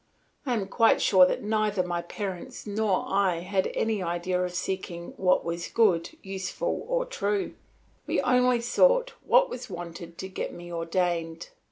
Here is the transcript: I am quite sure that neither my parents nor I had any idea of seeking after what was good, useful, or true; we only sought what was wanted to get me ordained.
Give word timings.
I 0.47 0.55
am 0.55 0.67
quite 0.67 0.99
sure 0.99 1.27
that 1.27 1.43
neither 1.43 1.83
my 1.83 2.01
parents 2.01 2.65
nor 2.65 3.05
I 3.07 3.41
had 3.41 3.71
any 3.75 4.01
idea 4.01 4.41
of 4.43 4.51
seeking 4.55 5.09
after 5.11 5.21
what 5.21 5.45
was 5.45 5.67
good, 5.67 6.17
useful, 6.23 6.87
or 6.89 7.05
true; 7.05 7.53
we 8.07 8.19
only 8.21 8.61
sought 8.61 9.13
what 9.23 9.47
was 9.47 9.69
wanted 9.69 10.17
to 10.17 10.27
get 10.27 10.53
me 10.55 10.73
ordained. 10.73 11.49